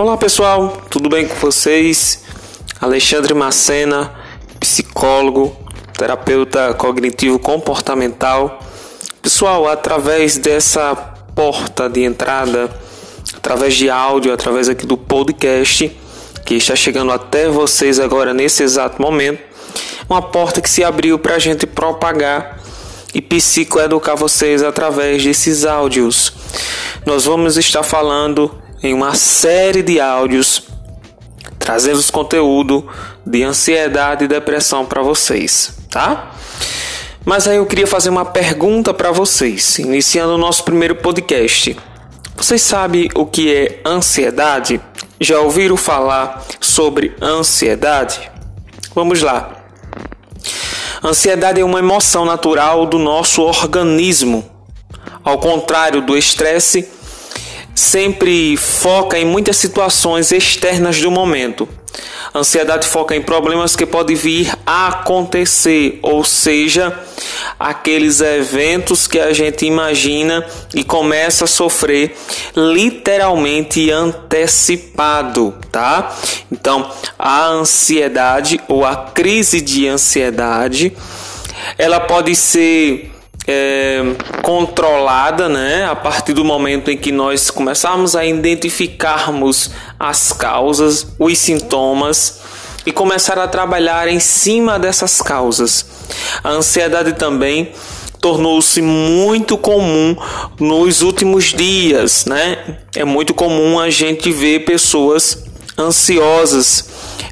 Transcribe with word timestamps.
Olá 0.00 0.16
pessoal, 0.16 0.80
tudo 0.88 1.08
bem 1.08 1.26
com 1.26 1.34
vocês? 1.34 2.22
Alexandre 2.80 3.34
Macena, 3.34 4.14
psicólogo, 4.60 5.56
terapeuta 5.92 6.72
cognitivo 6.72 7.36
comportamental. 7.36 8.60
Pessoal, 9.20 9.66
através 9.66 10.38
dessa 10.38 10.94
porta 11.34 11.90
de 11.90 12.04
entrada, 12.04 12.70
através 13.36 13.74
de 13.74 13.90
áudio, 13.90 14.32
através 14.32 14.68
aqui 14.68 14.86
do 14.86 14.96
podcast, 14.96 15.90
que 16.46 16.54
está 16.54 16.76
chegando 16.76 17.10
até 17.10 17.48
vocês 17.48 17.98
agora 17.98 18.32
nesse 18.32 18.62
exato 18.62 19.02
momento, 19.02 19.42
uma 20.08 20.22
porta 20.22 20.60
que 20.60 20.70
se 20.70 20.84
abriu 20.84 21.18
para 21.18 21.34
a 21.34 21.38
gente 21.40 21.66
propagar 21.66 22.60
e 23.12 23.20
psicoeducar 23.20 24.16
vocês 24.16 24.62
através 24.62 25.24
desses 25.24 25.64
áudios. 25.64 26.32
Nós 27.04 27.24
vamos 27.24 27.56
estar 27.56 27.82
falando 27.82 28.67
em 28.82 28.94
uma 28.94 29.14
série 29.14 29.82
de 29.82 30.00
áudios 30.00 30.68
trazendo 31.68 31.98
os 31.98 32.10
conteúdo 32.10 32.88
de 33.26 33.42
ansiedade 33.42 34.24
e 34.24 34.28
depressão 34.28 34.86
para 34.86 35.02
vocês, 35.02 35.76
tá? 35.90 36.32
Mas 37.26 37.46
aí 37.46 37.58
eu 37.58 37.66
queria 37.66 37.86
fazer 37.86 38.08
uma 38.08 38.24
pergunta 38.24 38.94
para 38.94 39.12
vocês, 39.12 39.78
iniciando 39.78 40.34
o 40.34 40.38
nosso 40.38 40.64
primeiro 40.64 40.94
podcast. 40.94 41.76
Vocês 42.34 42.62
sabem 42.62 43.10
o 43.14 43.26
que 43.26 43.54
é 43.54 43.82
ansiedade? 43.84 44.80
Já 45.20 45.40
ouviram 45.40 45.76
falar 45.76 46.42
sobre 46.58 47.14
ansiedade? 47.20 48.30
Vamos 48.94 49.20
lá. 49.20 49.64
Ansiedade 51.04 51.60
é 51.60 51.64
uma 51.64 51.80
emoção 51.80 52.24
natural 52.24 52.86
do 52.86 52.98
nosso 52.98 53.42
organismo. 53.42 54.48
Ao 55.22 55.38
contrário 55.38 56.00
do 56.00 56.16
estresse, 56.16 56.88
sempre 57.78 58.56
foca 58.56 59.18
em 59.18 59.24
muitas 59.24 59.56
situações 59.56 60.32
externas 60.32 61.00
do 61.00 61.10
momento. 61.10 61.68
A 62.32 62.40
ansiedade 62.40 62.86
foca 62.86 63.16
em 63.16 63.22
problemas 63.22 63.74
que 63.74 63.86
podem 63.86 64.14
vir 64.14 64.52
a 64.66 64.88
acontecer, 64.88 65.98
ou 66.02 66.22
seja, 66.24 66.96
aqueles 67.58 68.20
eventos 68.20 69.06
que 69.06 69.18
a 69.18 69.32
gente 69.32 69.64
imagina 69.64 70.44
e 70.74 70.84
começa 70.84 71.44
a 71.44 71.48
sofrer 71.48 72.14
literalmente 72.54 73.90
antecipado, 73.90 75.54
tá? 75.72 76.14
Então, 76.52 76.90
a 77.18 77.46
ansiedade 77.46 78.60
ou 78.68 78.84
a 78.84 78.94
crise 78.96 79.60
de 79.60 79.88
ansiedade, 79.88 80.92
ela 81.78 82.00
pode 82.00 82.36
ser 82.36 83.10
é, 83.50 84.02
controlada, 84.42 85.48
né? 85.48 85.86
A 85.86 85.96
partir 85.96 86.34
do 86.34 86.44
momento 86.44 86.90
em 86.90 86.98
que 86.98 87.10
nós 87.10 87.50
começarmos 87.50 88.14
a 88.14 88.26
identificarmos 88.26 89.70
as 89.98 90.34
causas, 90.34 91.06
os 91.18 91.38
sintomas 91.38 92.40
e 92.84 92.92
começar 92.92 93.38
a 93.38 93.48
trabalhar 93.48 94.06
em 94.06 94.20
cima 94.20 94.78
dessas 94.78 95.22
causas. 95.22 95.86
A 96.44 96.50
ansiedade 96.50 97.14
também 97.14 97.72
tornou-se 98.20 98.82
muito 98.82 99.56
comum 99.56 100.14
nos 100.60 101.00
últimos 101.00 101.46
dias, 101.46 102.26
né? 102.26 102.78
É 102.94 103.04
muito 103.04 103.32
comum 103.32 103.80
a 103.80 103.88
gente 103.88 104.30
ver 104.30 104.66
pessoas 104.66 105.44
ansiosas, 105.78 106.84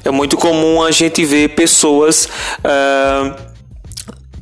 é 0.03 0.09
muito 0.09 0.37
comum 0.37 0.81
a 0.81 0.89
gente 0.89 1.23
ver 1.25 1.49
pessoas 1.49 2.29
uh, 2.59 3.46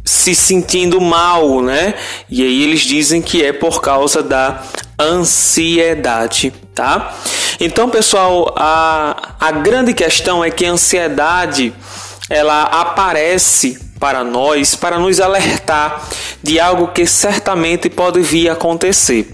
se 0.05 0.35
sentindo 0.35 1.01
mal, 1.01 1.61
né? 1.61 1.95
E 2.29 2.43
aí 2.43 2.63
eles 2.63 2.81
dizem 2.81 3.21
que 3.21 3.43
é 3.43 3.51
por 3.51 3.81
causa 3.81 4.21
da 4.21 4.63
ansiedade, 4.99 6.53
tá? 6.73 7.17
Então, 7.59 7.89
pessoal, 7.89 8.53
a, 8.55 9.33
a 9.39 9.51
grande 9.51 9.93
questão 9.93 10.43
é 10.43 10.51
que 10.51 10.63
a 10.63 10.71
ansiedade 10.71 11.73
ela 12.29 12.63
aparece 12.63 13.79
para 13.99 14.23
nós 14.23 14.75
para 14.75 14.99
nos 14.99 15.19
alertar 15.19 16.07
de 16.43 16.59
algo 16.59 16.89
que 16.89 17.05
certamente 17.07 17.89
pode 17.89 18.21
vir 18.21 18.49
a 18.49 18.53
acontecer. 18.53 19.33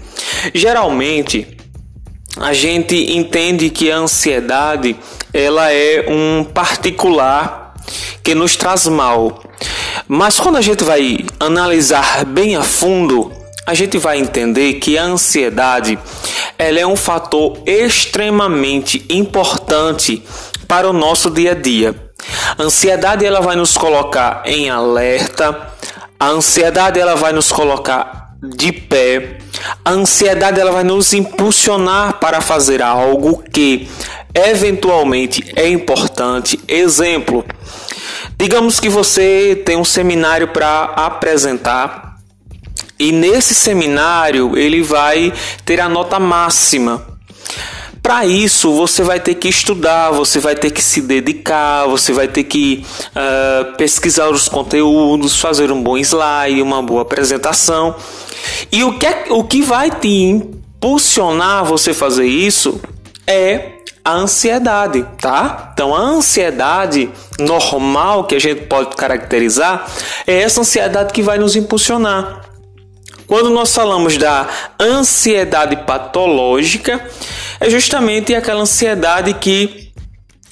Geralmente, 0.54 1.58
a 2.38 2.52
gente 2.54 3.12
entende 3.12 3.68
que 3.68 3.90
a 3.90 3.96
ansiedade 3.96 4.96
ela 5.34 5.70
é 5.70 6.06
um 6.08 6.44
particular 6.44 7.74
que 8.22 8.34
nos 8.34 8.56
traz 8.56 8.86
mal. 8.86 9.42
Mas 10.14 10.38
quando 10.38 10.56
a 10.56 10.60
gente 10.60 10.84
vai 10.84 11.20
analisar 11.40 12.26
bem 12.26 12.54
a 12.54 12.62
fundo, 12.62 13.32
a 13.66 13.72
gente 13.72 13.96
vai 13.96 14.18
entender 14.18 14.74
que 14.74 14.98
a 14.98 15.04
ansiedade 15.04 15.98
ela 16.58 16.78
é 16.78 16.86
um 16.86 16.96
fator 16.96 17.62
extremamente 17.64 19.06
importante 19.08 20.22
para 20.68 20.86
o 20.86 20.92
nosso 20.92 21.30
dia 21.30 21.52
a 21.52 21.54
dia. 21.54 21.94
A 22.58 22.62
ansiedade 22.62 23.24
ela 23.24 23.40
vai 23.40 23.56
nos 23.56 23.74
colocar 23.74 24.42
em 24.44 24.68
alerta, 24.68 25.72
a 26.20 26.28
ansiedade 26.28 27.00
ela 27.00 27.14
vai 27.14 27.32
nos 27.32 27.50
colocar 27.50 28.34
de 28.42 28.70
pé, 28.70 29.38
a 29.82 29.92
ansiedade 29.92 30.60
ela 30.60 30.72
vai 30.72 30.84
nos 30.84 31.14
impulsionar 31.14 32.20
para 32.20 32.42
fazer 32.42 32.82
algo 32.82 33.42
que 33.50 33.88
eventualmente 34.34 35.42
é 35.56 35.66
importante. 35.70 36.60
Exemplo, 36.68 37.46
Digamos 38.42 38.80
que 38.80 38.88
você 38.88 39.62
tem 39.64 39.76
um 39.76 39.84
seminário 39.84 40.48
para 40.48 40.82
apresentar 40.96 42.16
e 42.98 43.12
nesse 43.12 43.54
seminário 43.54 44.58
ele 44.58 44.82
vai 44.82 45.32
ter 45.64 45.80
a 45.80 45.88
nota 45.88 46.18
máxima. 46.18 47.06
Para 48.02 48.26
isso, 48.26 48.72
você 48.72 49.04
vai 49.04 49.20
ter 49.20 49.36
que 49.36 49.48
estudar, 49.48 50.10
você 50.10 50.40
vai 50.40 50.56
ter 50.56 50.72
que 50.72 50.82
se 50.82 51.00
dedicar, 51.00 51.86
você 51.86 52.12
vai 52.12 52.26
ter 52.26 52.42
que 52.42 52.84
uh, 53.10 53.76
pesquisar 53.76 54.28
os 54.28 54.48
conteúdos, 54.48 55.38
fazer 55.38 55.70
um 55.70 55.80
bom 55.80 55.96
slide, 55.96 56.60
uma 56.60 56.82
boa 56.82 57.02
apresentação. 57.02 57.94
E 58.72 58.82
o 58.82 58.98
que, 58.98 59.06
é, 59.06 59.26
o 59.30 59.44
que 59.44 59.62
vai 59.62 59.88
te 59.88 60.08
impulsionar 60.08 61.64
você 61.64 61.94
fazer 61.94 62.26
isso 62.26 62.80
é 63.24 63.82
a 64.04 64.12
ansiedade, 64.12 65.06
tá? 65.20 65.70
Então 65.72 65.94
a 65.94 66.00
ansiedade 66.00 67.10
normal 67.38 68.24
que 68.24 68.34
a 68.34 68.40
gente 68.40 68.62
pode 68.62 68.96
caracterizar 68.96 69.86
é 70.26 70.42
essa 70.42 70.60
ansiedade 70.60 71.12
que 71.12 71.22
vai 71.22 71.38
nos 71.38 71.54
impulsionar. 71.54 72.42
Quando 73.26 73.50
nós 73.50 73.74
falamos 73.74 74.18
da 74.18 74.48
ansiedade 74.78 75.76
patológica, 75.84 77.02
é 77.60 77.70
justamente 77.70 78.34
aquela 78.34 78.62
ansiedade 78.62 79.34
que 79.34 79.91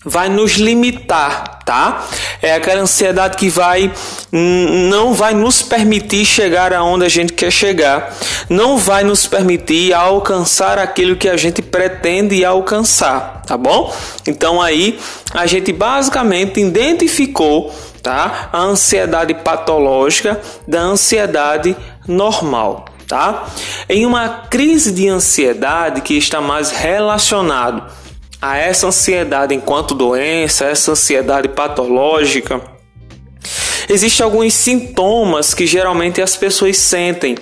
vai 0.05 0.31
nos 0.31 0.53
limitar, 0.53 1.59
tá? 1.65 2.07
É 2.41 2.55
aquela 2.55 2.81
ansiedade 2.81 3.37
que 3.37 3.51
vai 3.51 3.93
não 4.33 5.13
vai 5.13 5.35
nos 5.35 5.61
permitir 5.63 6.25
chegar 6.25 6.73
aonde 6.73 7.05
a 7.05 7.09
gente 7.09 7.33
quer 7.35 7.51
chegar, 7.51 8.17
não 8.49 8.79
vai 8.79 9.05
nos 9.05 9.27
permitir 9.27 9.93
alcançar 9.93 10.79
aquilo 10.79 11.17
que 11.17 11.29
a 11.29 11.37
gente 11.37 11.61
pretende 11.61 12.43
alcançar, 12.45 13.43
tá 13.47 13.59
bom? 13.59 13.95
Então 14.27 14.61
aí 14.61 14.99
a 15.35 15.47
gente 15.47 15.71
basicamente 15.71 16.61
identificou, 16.61 17.75
tá? 18.03 18.49
A 18.53 18.61
ansiedade 18.61 19.35
patológica 19.35 20.41
da 20.67 20.81
ansiedade 20.81 21.77
normal. 22.07 22.87
Tá? 23.07 23.49
Em 23.89 24.07
uma 24.07 24.29
crise 24.49 24.93
de 24.93 25.09
ansiedade 25.09 26.01
que 26.01 26.15
está 26.17 26.41
mais 26.41 26.71
relacionado 26.71 27.83
a 28.41 28.57
essa 28.57 28.87
ansiedade 28.87 29.55
enquanto 29.55 29.95
doença, 29.95 30.65
essa 30.65 30.93
ansiedade 30.93 31.49
patológica, 31.49 32.61
existem 33.89 34.25
alguns 34.25 34.55
sintomas 34.55 35.53
que 35.53 35.67
geralmente 35.67 36.23
as 36.23 36.37
pessoas 36.37 36.77
sentem. 36.79 37.37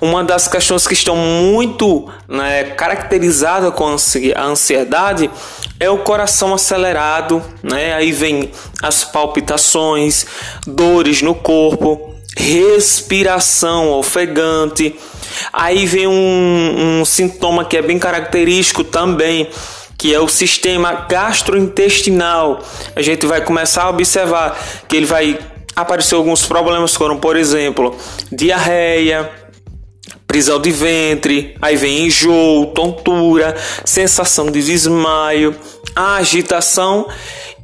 Uma 0.00 0.22
das 0.22 0.46
questões 0.46 0.86
que 0.86 0.94
estão 0.94 1.16
muito 1.16 2.08
né, 2.28 2.64
caracterizadas 2.64 3.74
com 3.74 3.86
a 3.86 4.44
ansiedade 4.44 5.30
é 5.78 5.90
o 5.90 5.98
coração 5.98 6.54
acelerado, 6.54 7.42
né? 7.62 7.94
aí 7.94 8.12
vem 8.12 8.50
as 8.82 9.04
palpitações, 9.04 10.26
dores 10.66 11.20
no 11.22 11.34
corpo, 11.34 12.14
respiração 12.36 13.90
ofegante. 13.92 14.94
Aí 15.52 15.84
vem 15.86 16.06
um, 16.06 17.00
um 17.00 17.04
sintoma 17.04 17.64
que 17.64 17.76
é 17.76 17.82
bem 17.82 17.98
característico 17.98 18.84
também, 18.84 19.48
que 19.98 20.14
é 20.14 20.20
o 20.20 20.28
sistema 20.28 21.06
gastrointestinal. 21.08 22.62
A 22.94 23.02
gente 23.02 23.26
vai 23.26 23.40
começar 23.40 23.84
a 23.84 23.90
observar 23.90 24.58
que 24.88 24.96
ele 24.96 25.06
vai 25.06 25.38
aparecer 25.74 26.14
alguns 26.14 26.46
problemas, 26.46 26.96
como 26.96 27.18
por 27.18 27.36
exemplo, 27.36 27.96
diarreia, 28.32 29.30
prisão 30.26 30.60
de 30.60 30.70
ventre, 30.70 31.56
aí 31.60 31.76
vem 31.76 32.06
enjoo, 32.06 32.66
tontura, 32.66 33.56
sensação 33.84 34.50
de 34.50 34.62
desmaio, 34.62 35.54
agitação 35.94 37.06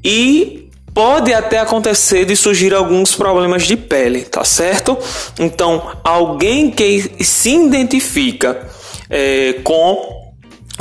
e 0.04 0.70
pode 0.94 1.32
até 1.32 1.58
acontecer 1.58 2.24
de 2.24 2.36
surgir 2.36 2.74
alguns 2.74 3.14
problemas 3.14 3.64
de 3.64 3.76
pele, 3.76 4.22
tá 4.22 4.44
certo? 4.44 4.96
Então, 5.38 5.90
alguém 6.04 6.70
que 6.70 7.24
se 7.24 7.54
identifica 7.54 8.68
é, 9.08 9.54
com 9.64 10.21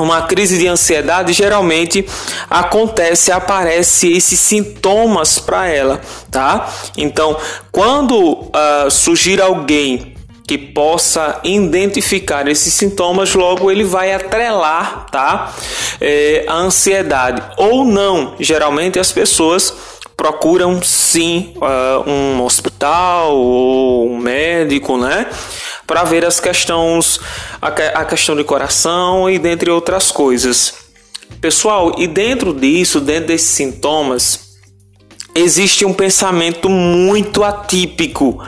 uma 0.01 0.23
crise 0.23 0.57
de 0.57 0.67
ansiedade 0.67 1.33
geralmente 1.33 2.05
acontece, 2.49 3.31
aparece 3.31 4.11
esses 4.11 4.39
sintomas 4.39 5.39
para 5.39 5.67
ela, 5.67 6.01
tá? 6.29 6.71
Então, 6.97 7.37
quando 7.71 8.33
uh, 8.33 8.89
surgir 8.89 9.41
alguém 9.41 10.15
que 10.47 10.57
possa 10.57 11.39
identificar 11.45 12.45
esses 12.47 12.73
sintomas, 12.73 13.33
logo 13.33 13.71
ele 13.71 13.85
vai 13.85 14.13
atrelar, 14.13 15.05
tá? 15.09 15.53
É, 16.01 16.43
a 16.47 16.55
ansiedade 16.55 17.41
ou 17.55 17.85
não. 17.85 18.35
Geralmente 18.37 18.99
as 18.99 19.13
pessoas 19.13 19.73
procuram 20.17 20.81
sim 20.83 21.53
uh, 21.55 22.09
um 22.09 22.43
hospital 22.43 23.35
ou 23.35 24.11
um 24.11 24.17
médico, 24.17 24.97
né? 24.97 25.25
Para 25.91 26.05
ver 26.05 26.23
as 26.23 26.39
questões, 26.39 27.19
a, 27.61 28.05
questão 28.05 28.33
de 28.33 28.45
coração 28.45 29.29
e 29.29 29.37
dentre 29.37 29.69
outras 29.69 30.09
coisas. 30.09 30.73
Pessoal, 31.41 31.95
e 31.97 32.07
dentro 32.07 32.53
disso, 32.53 33.01
dentro 33.01 33.27
desses 33.27 33.49
sintomas, 33.49 34.55
existe 35.35 35.83
um 35.83 35.91
pensamento 35.93 36.69
muito 36.69 37.43
atípico 37.43 38.41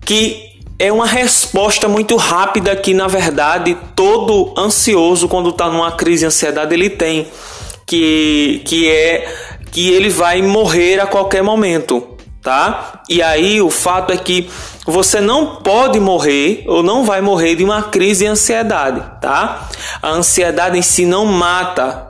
que 0.00 0.58
é 0.78 0.90
uma 0.90 1.04
resposta 1.04 1.88
muito 1.88 2.16
rápida 2.16 2.74
que, 2.74 2.94
na 2.94 3.06
verdade, 3.06 3.76
todo 3.94 4.58
ansioso, 4.58 5.28
quando 5.28 5.50
está 5.50 5.68
numa 5.68 5.92
crise 5.92 6.20
de 6.20 6.26
ansiedade, 6.28 6.72
ele 6.72 6.88
tem, 6.88 7.26
que, 7.84 8.62
que 8.64 8.88
é 8.88 9.30
que 9.70 9.90
ele 9.90 10.08
vai 10.08 10.40
morrer 10.40 11.00
a 11.00 11.06
qualquer 11.06 11.42
momento, 11.42 12.15
tá? 12.46 13.00
E 13.08 13.20
aí 13.20 13.60
o 13.60 13.68
fato 13.68 14.12
é 14.12 14.16
que 14.16 14.48
você 14.86 15.20
não 15.20 15.56
pode 15.56 15.98
morrer 15.98 16.62
ou 16.68 16.80
não 16.80 17.04
vai 17.04 17.20
morrer 17.20 17.56
de 17.56 17.64
uma 17.64 17.82
crise 17.82 18.24
de 18.24 18.30
ansiedade, 18.30 19.02
tá? 19.20 19.68
A 20.00 20.10
ansiedade 20.10 20.78
em 20.78 20.82
si 20.82 21.04
não 21.04 21.24
mata. 21.24 22.06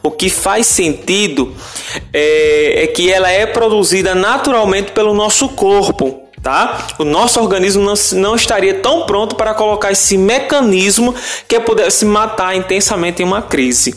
O 0.00 0.08
que 0.12 0.30
faz 0.30 0.68
sentido 0.68 1.52
é, 2.12 2.84
é 2.84 2.86
que 2.86 3.10
ela 3.10 3.32
é 3.32 3.46
produzida 3.46 4.14
naturalmente 4.14 4.92
pelo 4.92 5.12
nosso 5.12 5.48
corpo 5.48 6.20
tá? 6.40 6.86
O 6.98 7.04
nosso 7.04 7.38
organismo 7.38 7.84
não, 7.84 7.94
não 8.18 8.34
estaria 8.34 8.72
tão 8.74 9.04
pronto 9.04 9.34
para 9.34 9.52
colocar 9.52 9.92
esse 9.92 10.16
mecanismo 10.16 11.14
que 11.46 11.60
pudesse 11.60 12.06
matar 12.06 12.56
intensamente 12.56 13.22
em 13.22 13.26
uma 13.26 13.42
crise. 13.42 13.94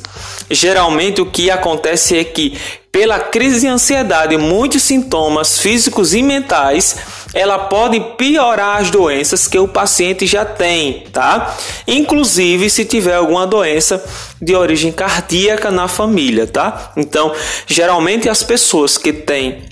Geralmente 0.51 1.21
o 1.21 1.25
que 1.25 1.49
acontece 1.49 2.17
é 2.17 2.23
que 2.25 2.57
pela 2.93 3.19
crise 3.19 3.61
de 3.61 3.67
ansiedade, 3.67 4.37
muitos 4.37 4.83
sintomas 4.83 5.57
físicos 5.57 6.13
e 6.13 6.21
mentais, 6.21 6.95
ela 7.33 7.57
pode 7.57 7.99
piorar 8.19 8.79
as 8.79 8.91
doenças 8.91 9.47
que 9.47 9.57
o 9.57 9.67
paciente 9.67 10.27
já 10.27 10.45
tem, 10.45 11.07
tá? 11.11 11.57
Inclusive 11.87 12.69
se 12.69 12.85
tiver 12.85 13.15
alguma 13.15 13.47
doença 13.47 14.05
de 14.39 14.55
origem 14.55 14.91
cardíaca 14.91 15.71
na 15.71 15.87
família, 15.87 16.45
tá? 16.45 16.91
Então, 16.95 17.33
geralmente 17.65 18.29
as 18.29 18.43
pessoas 18.43 18.95
que 18.95 19.11
têm 19.11 19.63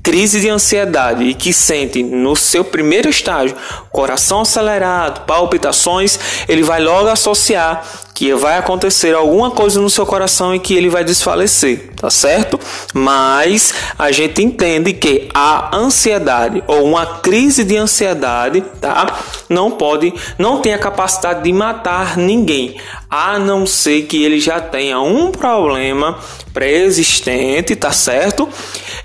crise 0.00 0.40
de 0.40 0.48
ansiedade 0.48 1.24
e 1.24 1.34
que 1.34 1.52
sente 1.52 2.00
no 2.00 2.36
seu 2.36 2.62
primeiro 2.62 3.10
estágio 3.10 3.56
coração 3.90 4.42
acelerado, 4.42 5.26
palpitações, 5.26 6.16
ele 6.48 6.62
vai 6.62 6.80
logo 6.80 7.08
associar 7.08 8.05
que 8.16 8.32
vai 8.32 8.56
acontecer 8.56 9.14
alguma 9.14 9.50
coisa 9.50 9.78
no 9.78 9.90
seu 9.90 10.06
coração 10.06 10.54
e 10.54 10.58
que 10.58 10.74
ele 10.74 10.88
vai 10.88 11.04
desfalecer, 11.04 11.90
tá 11.94 12.08
certo? 12.08 12.58
Mas 12.94 13.74
a 13.98 14.10
gente 14.10 14.42
entende 14.42 14.94
que 14.94 15.28
a 15.34 15.76
ansiedade 15.76 16.64
ou 16.66 16.82
uma 16.82 17.04
crise 17.20 17.62
de 17.62 17.76
ansiedade, 17.76 18.62
tá? 18.80 19.18
Não 19.50 19.70
pode, 19.70 20.14
não 20.38 20.62
tem 20.62 20.72
a 20.72 20.78
capacidade 20.78 21.42
de 21.42 21.52
matar 21.52 22.16
ninguém, 22.16 22.80
a 23.10 23.38
não 23.38 23.66
ser 23.66 24.06
que 24.06 24.24
ele 24.24 24.40
já 24.40 24.62
tenha 24.62 24.98
um 24.98 25.30
problema 25.30 26.18
pré-existente, 26.54 27.76
tá 27.76 27.92
certo? 27.92 28.48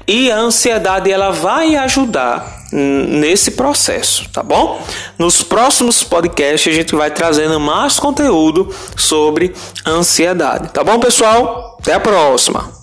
E 0.08 0.32
a 0.32 0.38
ansiedade 0.38 1.12
ela 1.12 1.32
vai 1.32 1.76
ajudar 1.76 2.61
nesse 2.72 3.52
processo, 3.52 4.30
tá 4.30 4.42
bom? 4.42 4.82
Nos 5.18 5.44
próximos 5.44 6.04
podcasts 6.04 6.72
a 6.72 6.76
gente 6.76 6.96
vai 6.96 7.12
trazendo 7.12 7.60
mais 7.60 8.00
conteúdo 8.00 8.74
sobre 8.96 9.54
ansiedade, 9.86 10.70
tá 10.70 10.84
bom, 10.84 11.00
pessoal? 11.00 11.78
Até 11.80 11.94
a 11.94 12.00
próxima. 12.00 12.81